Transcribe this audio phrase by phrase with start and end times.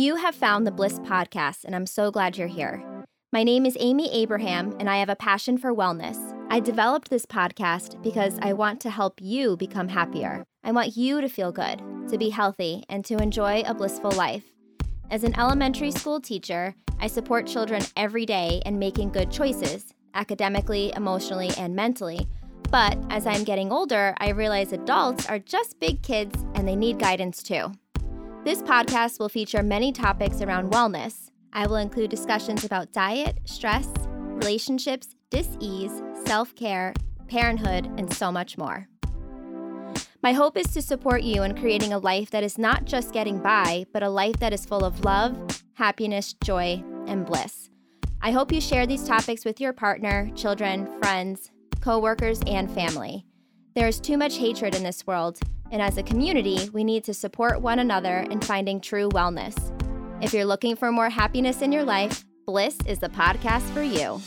[0.00, 2.82] You have found the Bliss Podcast, and I'm so glad you're here.
[3.34, 6.16] My name is Amy Abraham, and I have a passion for wellness.
[6.48, 10.42] I developed this podcast because I want to help you become happier.
[10.64, 14.44] I want you to feel good, to be healthy, and to enjoy a blissful life.
[15.10, 20.94] As an elementary school teacher, I support children every day in making good choices, academically,
[20.96, 22.26] emotionally, and mentally.
[22.70, 26.98] But as I'm getting older, I realize adults are just big kids and they need
[26.98, 27.72] guidance too.
[28.42, 33.86] This podcast will feature many topics around wellness, I will include discussions about diet, stress,
[34.08, 36.94] relationships, dis-ease, self-care,
[37.28, 38.88] parenthood, and so much more.
[40.22, 43.40] My hope is to support you in creating a life that is not just getting
[43.40, 45.36] by, but a life that is full of love,
[45.74, 47.68] happiness, joy, and bliss.
[48.22, 51.50] I hope you share these topics with your partner, children, friends,
[51.82, 53.26] coworkers, and family.
[53.74, 57.14] There is too much hatred in this world, and as a community, we need to
[57.14, 59.56] support one another in finding true wellness.
[60.22, 64.20] If you're looking for more happiness in your life, Bliss is the podcast for you.